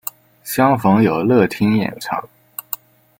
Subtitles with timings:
[0.43, 2.27] 相逢有乐町演唱。